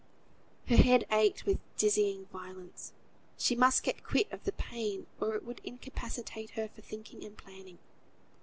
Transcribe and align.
Her 0.67 0.77
head 0.77 1.05
ached 1.11 1.45
with 1.45 1.59
dizzying 1.77 2.25
violence; 2.33 2.91
she 3.37 3.55
must 3.55 3.83
get 3.83 4.03
quit 4.03 4.31
of 4.31 4.45
the 4.45 4.51
pain 4.51 5.05
or 5.19 5.35
it 5.35 5.45
would 5.45 5.61
incapacitate 5.63 6.49
her 6.57 6.67
for 6.69 6.81
thinking 6.81 7.23
and 7.23 7.37
planning. 7.37 7.77